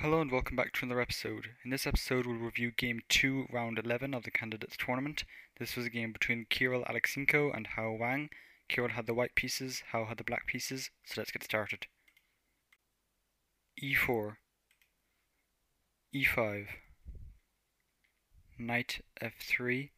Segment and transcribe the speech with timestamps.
[0.00, 1.56] Hello and welcome back to another episode.
[1.64, 5.24] In this episode, we'll review Game 2, Round 11 of the Candidates Tournament.
[5.58, 8.30] This was a game between Kirill Alekseenko and Hao Wang.
[8.68, 11.88] Kirill had the white pieces, Hao had the black pieces, so let's get started.
[13.82, 14.36] e4
[16.14, 16.66] e5
[18.56, 19.90] knight f3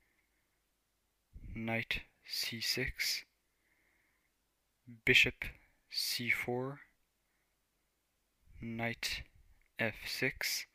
[1.55, 3.25] knight c6
[5.05, 5.45] bishop
[5.93, 6.79] c4
[8.63, 9.25] knight
[9.81, 10.67] f6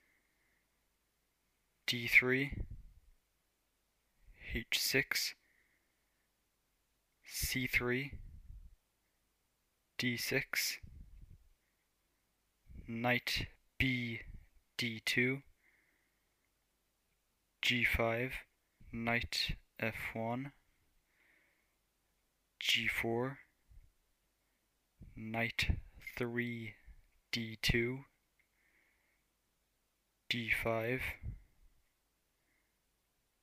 [1.85, 2.49] d3
[4.55, 5.33] h6
[7.27, 8.11] c3
[9.99, 10.77] d6
[12.87, 14.21] knight b
[14.79, 15.43] d2
[17.61, 18.31] g5
[18.91, 20.51] knight f1
[22.59, 23.37] g4
[25.15, 25.77] knight
[26.17, 26.73] 3
[27.31, 28.05] d2
[30.29, 31.01] d5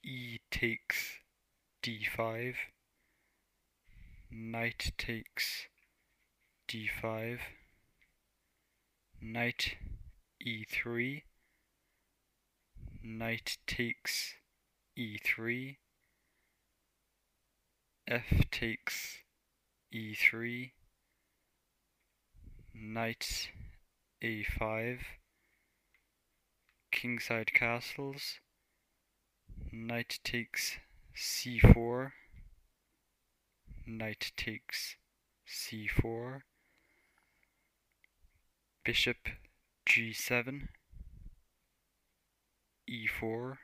[0.05, 1.20] e takes
[1.83, 2.55] d5
[4.30, 5.69] knight takes
[6.69, 7.38] d5
[9.20, 9.77] knight
[10.44, 11.22] e3
[13.03, 14.34] knight takes
[14.98, 15.77] e3
[18.08, 19.19] f takes
[19.94, 20.72] e3
[22.75, 23.50] knight
[24.20, 24.98] a5
[26.92, 28.38] kingside castles.
[29.72, 30.76] Knight takes
[31.16, 32.12] c4
[33.86, 34.96] knight takes
[35.46, 36.40] c4
[38.84, 39.28] bishop
[39.86, 40.68] g7
[42.88, 43.56] e4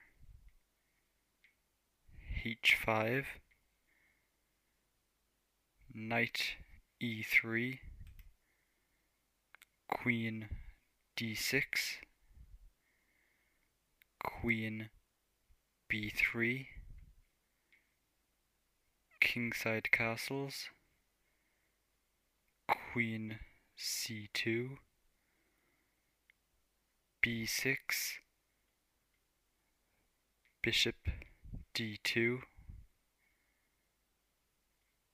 [2.44, 3.24] h5
[5.94, 6.56] knight
[7.02, 7.78] e3
[9.88, 10.48] queen
[11.16, 12.07] d6
[14.28, 14.90] queen
[15.90, 16.66] b3
[19.20, 20.68] kingside castles
[22.68, 23.38] queen
[23.78, 24.76] c2
[27.24, 27.78] b6
[30.62, 30.96] bishop
[31.74, 32.40] d2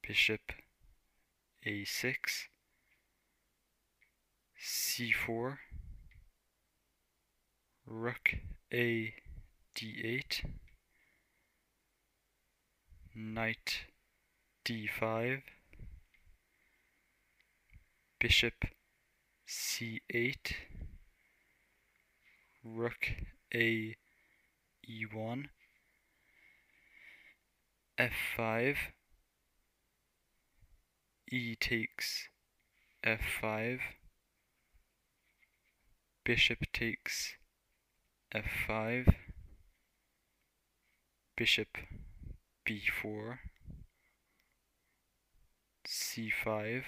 [0.02, 0.52] bishop
[1.64, 2.48] a6
[4.60, 5.58] c4
[7.86, 8.34] rook
[8.74, 9.14] a
[9.76, 10.44] d8
[13.14, 13.84] knight
[14.64, 15.42] d5
[18.18, 18.64] bishop
[19.46, 20.54] c8
[22.64, 23.12] rook
[23.54, 23.94] a
[24.88, 25.48] e1
[27.96, 28.76] f5
[31.30, 32.28] e takes
[33.04, 33.80] f5
[36.24, 37.36] bishop takes
[38.34, 39.14] f5
[41.36, 41.68] bishop
[42.66, 43.38] b4
[45.86, 46.82] c5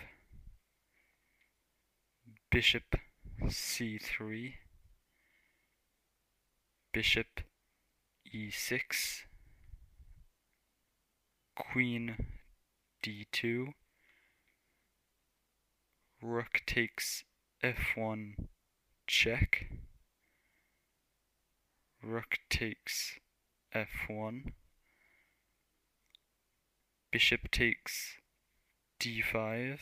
[2.50, 2.96] bishop
[3.44, 4.54] c3
[6.92, 7.26] bishop
[8.34, 9.22] e6
[11.54, 12.16] queen
[13.04, 13.72] d2
[16.20, 17.22] rook takes
[17.62, 18.34] f1
[19.06, 19.68] check
[22.06, 23.18] rook takes
[23.74, 24.52] f1
[27.10, 28.18] bishop takes
[29.00, 29.78] d5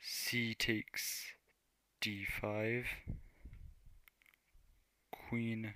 [0.00, 1.34] c takes
[2.02, 2.84] d5
[5.12, 5.72] queen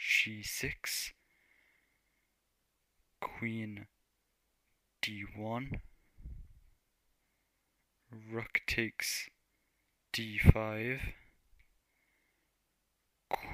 [0.00, 1.12] g6
[3.20, 3.86] queen
[5.00, 5.78] d1
[8.32, 9.28] rook takes
[10.12, 11.19] d5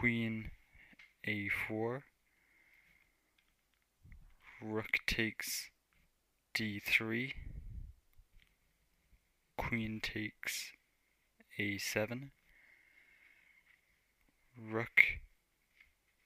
[0.01, 0.51] queen
[1.27, 2.03] a4
[4.61, 5.71] rook takes
[6.55, 7.33] d3
[9.57, 10.73] queen takes
[11.59, 12.31] a7
[14.71, 15.03] rook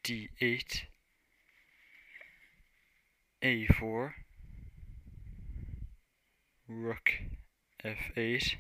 [0.02, 0.80] d8
[3.42, 4.12] a4
[6.68, 7.10] rook
[7.84, 8.56] f8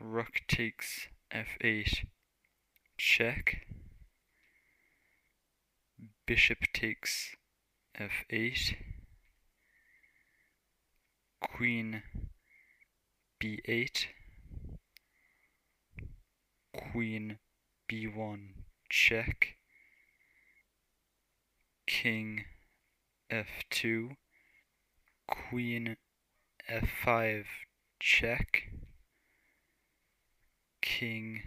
[0.00, 2.04] rook takes f8
[2.96, 3.66] check.
[6.26, 7.36] Bishop takes
[7.98, 8.76] f8
[11.40, 12.02] queen
[13.42, 14.06] b8
[16.92, 17.38] queen
[17.90, 18.48] b1
[18.88, 19.56] check.
[21.86, 22.44] King
[23.30, 24.16] f2
[25.28, 25.96] queen
[26.70, 27.44] f5
[28.00, 28.64] check.
[30.80, 31.42] King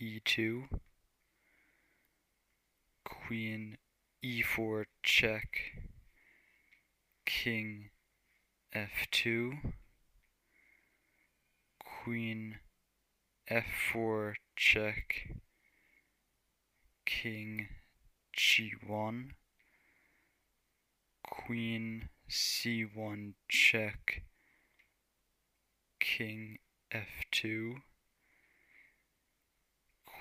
[0.00, 0.68] e2
[3.04, 3.76] queen
[4.22, 5.48] e4 check.
[7.24, 7.90] King
[8.74, 9.74] f2
[12.04, 12.58] queen
[13.50, 15.28] f4 check.
[17.06, 17.68] King
[18.36, 19.30] g1
[21.22, 24.22] queen c1 check.
[26.00, 26.58] King
[26.92, 27.76] f2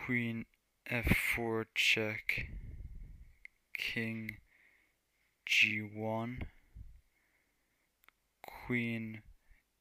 [0.06, 0.44] queen
[0.92, 2.48] f4 check
[3.78, 4.36] king
[5.48, 6.42] g1
[8.46, 9.22] queen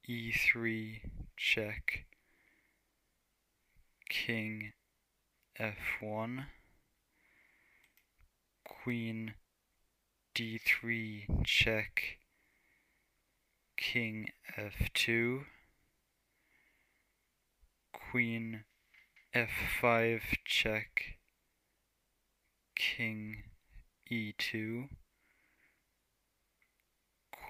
[0.08, 1.00] e3
[1.36, 2.04] check
[4.08, 4.72] king
[5.58, 6.44] f1
[8.64, 9.34] queen
[10.36, 12.19] d3 check
[13.76, 15.44] king f2
[17.92, 18.64] queen
[19.34, 21.17] f5 check
[22.76, 23.44] king
[24.11, 24.90] e2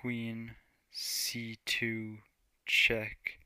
[0.01, 0.55] queen
[0.95, 2.19] c2
[2.65, 3.41] check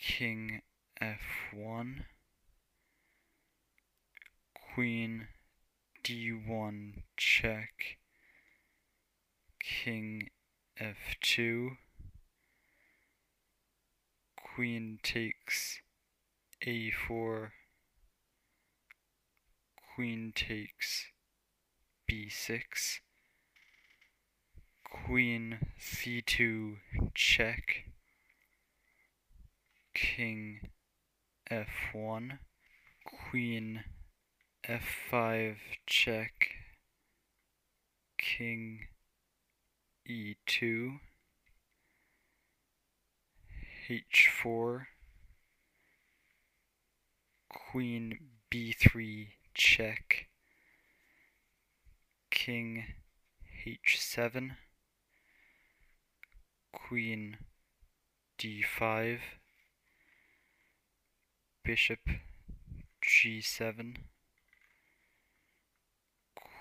[0.00, 0.62] king
[1.02, 2.04] f1
[4.74, 5.28] queen
[6.02, 7.98] d1 check
[9.60, 10.30] king
[10.80, 11.76] f2
[14.34, 15.82] queen takes
[16.64, 17.50] a4
[19.94, 21.06] queen takes
[22.08, 23.00] b6
[24.84, 26.76] queen c2
[27.14, 27.84] check.
[29.94, 30.70] King
[31.50, 32.38] f1
[33.04, 33.84] queen
[34.68, 35.56] f5
[35.86, 36.50] check.
[38.18, 38.86] King
[40.08, 41.00] e2
[43.88, 44.91] h4
[47.52, 48.18] queen
[48.50, 50.28] b3 check.
[52.30, 52.84] King
[53.64, 54.56] h7
[56.72, 57.36] queen
[58.38, 59.18] d5
[61.64, 62.00] bishop
[63.04, 63.96] g7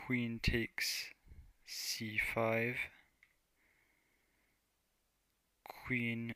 [0.05, 1.09] queen takes
[1.67, 2.75] c5
[5.87, 6.33] queen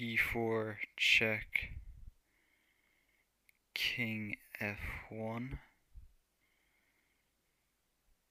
[0.00, 1.70] e4 check
[3.76, 5.58] king f1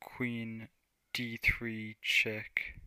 [0.01, 0.69] queen
[1.13, 2.79] d3 check.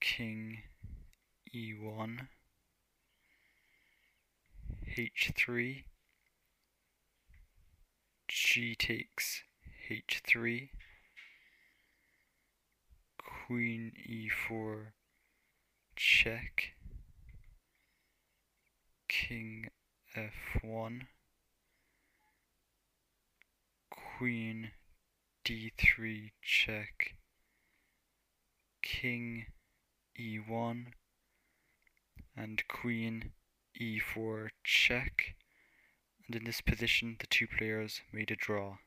[0.00, 0.64] King
[1.54, 2.26] e1
[4.96, 5.84] h3
[8.26, 9.44] g takes
[9.88, 10.68] h3
[13.46, 14.86] queen e4
[15.94, 16.74] check.
[19.08, 19.68] King
[20.16, 21.08] f1
[23.90, 24.70] queen
[25.44, 27.16] d3 check.
[28.82, 29.46] King
[30.18, 30.86] e1
[32.34, 33.32] and queen
[33.78, 35.34] e4 check.
[36.26, 38.78] And in this position the two players made a draw.